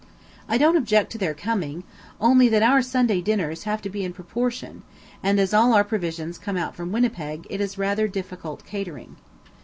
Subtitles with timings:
[0.49, 1.83] I don't object to their coming,
[2.19, 4.81] only that our Sunday dinners have to be in proportion,
[5.21, 9.17] and as all our provisions come out from Winnipeg it is rather difficult catering.